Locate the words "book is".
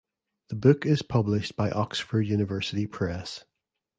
0.55-1.03